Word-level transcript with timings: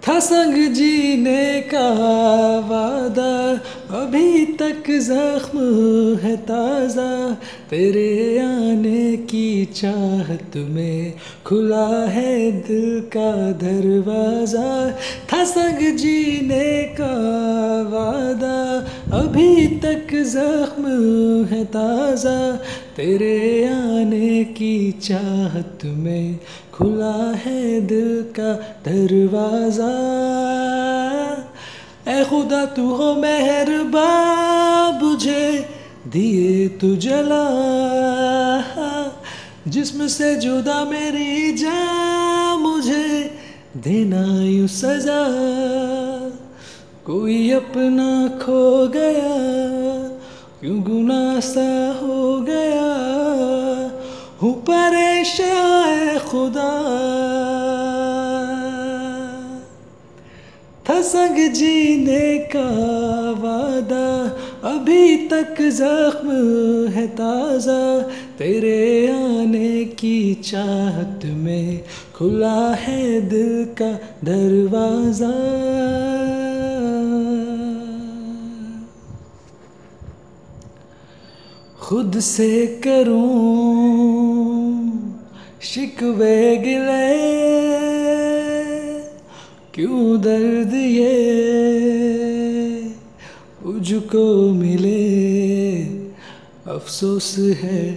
تھا 0.00 0.18
سنگ 0.22 0.72
جینے 0.72 1.62
کا 1.70 1.94
وعدہ، 2.68 3.54
ابھی 3.88 4.46
تک 4.56 4.90
زخم 5.00 5.58
ہے 6.22 6.34
تازہ۔ 6.46 7.34
تیرے 7.68 8.40
آنے 8.40 9.16
کی 9.26 9.64
چاہت 9.74 10.56
میں 10.56 11.10
کھلا 11.44 12.14
ہے 12.14 12.62
دل 12.68 13.00
کا 13.10 13.52
دروازہ۔ 13.60 14.90
تھا 15.26 15.44
سنگ 15.46 15.96
جینے 15.96 16.94
کا 16.96 17.14
وعدہ 17.90 18.69
ابھی 19.12 19.78
تک 19.82 20.14
زخم 20.22 20.86
ہے 21.50 21.64
تازہ، 21.64 22.56
تیرے 22.94 23.68
آنے 23.68 24.44
کی 24.44 24.92
چاہت 25.00 25.84
میں 25.84 26.32
کھلا 26.72 27.32
ہے 27.46 27.80
دل 27.80 28.22
کا 28.36 28.56
دروازہ۔ 28.84 29.90
اے 32.06 32.22
خدا، 32.28 32.64
تو 32.64 32.82
ہو 32.82 33.14
مہرباں 33.14 34.92
بجھے 35.00 35.62
دیے 36.12 36.68
تو 36.68 36.94
جلا۔ 36.94 37.46
جسم 39.66 40.06
سے 40.08 40.34
جدا 40.34 40.84
میری 40.84 41.52
جان، 41.52 42.62
مجھے 42.62 43.28
دینا 43.84 44.44
یوں 44.44 44.68
سزا۔ 44.68 45.26
کوئی 47.02 47.52
اپنا 47.52 48.26
کھو 48.40 48.86
گیا؟ 48.94 50.06
کیوں 50.60 50.80
گناہ 50.88 51.40
سا 51.40 51.92
ہو 52.02 52.46
گیا؟ 52.46 52.86
ہوں 54.42 54.54
پریشان 54.66 56.18
خدا۔ 56.30 56.70
تھا 60.84 61.02
سنگ 61.02 61.52
جینے 61.54 62.38
کا 62.52 62.68
وعدہ، 63.42 64.26
ابھی 64.62 65.28
تک 65.30 65.62
زخم 65.68 66.30
ہے 66.94 67.06
تازہ۔ 67.16 68.08
تیرے 68.36 69.06
آنے 69.12 69.84
کی 69.84 70.34
چاہت 70.34 71.24
میں 71.24 71.76
کھلا 72.12 72.72
ہے 72.88 73.20
دل 73.20 73.64
کا 73.74 73.90
دروازہ۔ 74.26 75.60
خود 81.80 82.16
سے 82.20 82.78
کروں 82.84 84.82
شکوے 85.60 86.56
گلے۔ 86.64 87.16
کیوں 89.72 90.16
درد 90.16 90.74
یہ 90.74 91.20
مجھ 93.64 93.94
کو 94.12 94.52
ملے؟ 94.52 95.88
افسوس 96.66 97.38
ہے 97.38 97.96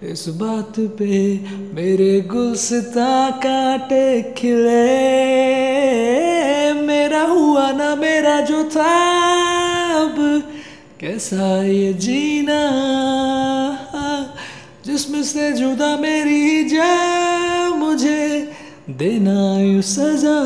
اس 0.00 0.28
بات 0.28 0.80
پہ 0.98 1.36
میرے 1.72 2.20
گلستا 2.34 3.28
کاٹے 3.42 4.22
کھلے۔ 4.36 4.86
میرا 6.80 7.26
ہوا 7.28 7.70
نا 7.76 7.94
میرا 7.94 8.40
جو 8.48 8.62
تھا، 8.72 8.94
اب 10.00 10.20
کیسا 10.98 11.62
یہ 11.62 11.92
جینا 11.92 12.60
جسم 14.82 15.22
سے 15.22 15.52
جدا 15.52 15.96
میری 16.00 16.68
جا 16.68 17.68
مجھے 17.74 18.44
دینا 18.86 19.58
یوں 19.58 19.82
سزا۔ 19.82 20.38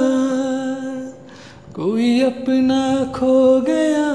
کوئی 1.72 2.22
اپنا 2.22 3.04
کھو 3.12 3.60
گیا، 3.66 4.08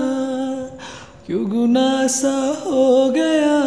کیوں 1.25 1.45
گناہ 1.45 2.08
سا 2.08 2.53
ہو 2.66 3.16
گیا؟ 3.16 3.59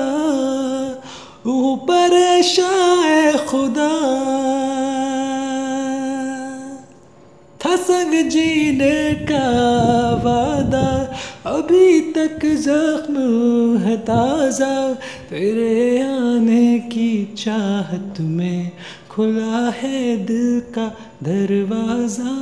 وہ 1.45 1.77
پریشان 1.77 3.37
خدا۔ 3.47 3.95
تھا 7.59 7.71
سنگ 7.87 8.29
جینے 8.29 9.27
کا 9.29 9.49
وعدہ 10.25 11.08
ابھی 11.45 12.13
تک 12.15 12.47
زخم 12.47 13.17
ہے 13.85 13.97
تازہ، 14.05 14.93
تیرے 15.29 16.03
آنے 16.03 16.79
کی 16.91 17.25
چاہت 17.35 18.21
میں 18.21 18.71
کھلا 19.09 19.71
ہے 19.83 20.17
دل 20.29 20.61
کا 20.75 20.89
دروازہ۔ 21.27 22.35